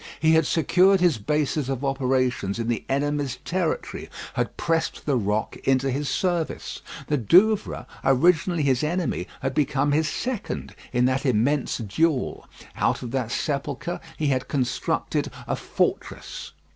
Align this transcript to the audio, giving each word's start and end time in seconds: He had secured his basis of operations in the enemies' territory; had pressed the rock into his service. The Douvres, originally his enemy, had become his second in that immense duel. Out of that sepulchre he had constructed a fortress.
He 0.19 0.31
had 0.33 0.47
secured 0.47 0.99
his 0.99 1.19
basis 1.19 1.69
of 1.69 1.85
operations 1.85 2.57
in 2.57 2.69
the 2.69 2.83
enemies' 2.89 3.37
territory; 3.45 4.09
had 4.33 4.57
pressed 4.57 5.05
the 5.05 5.15
rock 5.15 5.55
into 5.57 5.91
his 5.91 6.09
service. 6.09 6.81
The 7.05 7.17
Douvres, 7.19 7.85
originally 8.03 8.63
his 8.63 8.83
enemy, 8.83 9.27
had 9.41 9.53
become 9.53 9.91
his 9.91 10.09
second 10.09 10.73
in 10.91 11.05
that 11.05 11.23
immense 11.23 11.77
duel. 11.77 12.49
Out 12.75 13.03
of 13.03 13.11
that 13.11 13.31
sepulchre 13.31 13.99
he 14.17 14.25
had 14.29 14.47
constructed 14.47 15.29
a 15.47 15.55
fortress. 15.55 16.53